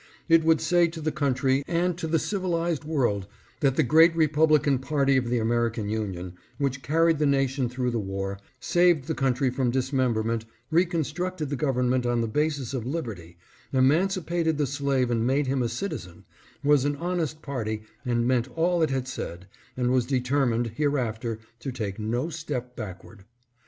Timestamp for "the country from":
9.05-9.69